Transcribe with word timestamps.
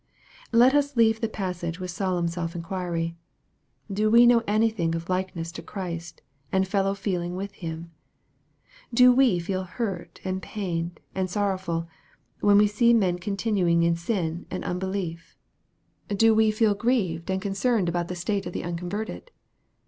Let 0.51 0.73
us 0.73 0.95
leave 0.97 1.21
the 1.21 1.29
passage 1.29 1.79
with 1.79 1.91
solemn 1.91 2.27
self 2.27 2.55
inquiry. 2.55 3.17
Do 3.93 4.09
we 4.09 4.25
know 4.25 4.41
anything 4.47 4.95
of 4.95 5.09
likeness 5.09 5.51
to 5.51 5.61
Christ, 5.61 6.23
and 6.51 6.67
fellow 6.67 6.95
feeling 6.95 7.35
with 7.35 7.51
Him? 7.51 7.91
Do 8.91 9.13
we 9.13 9.37
feel 9.37 9.61
hurt, 9.63 10.19
and 10.23 10.41
pained, 10.41 10.99
and 11.13 11.29
sorrow 11.29 11.59
ful, 11.59 11.87
when 12.39 12.57
we 12.57 12.65
see 12.65 12.95
men 12.95 13.19
continuing 13.19 13.83
in 13.83 13.95
sin 13.95 14.47
and 14.49 14.63
unbelief? 14.63 15.37
MARK, 16.09 16.19
CHAP. 16.19 16.19
VIII. 16.19 16.29
157 16.31 16.31
Do 16.31 16.33
we 16.33 16.51
feel 16.51 16.73
grieved 16.73 17.29
and 17.29 17.39
concerned 17.39 17.87
about 17.87 18.07
the 18.07 18.15
state 18.15 18.47
of 18.47 18.53
the 18.53 18.63
unconverted 18.63 19.29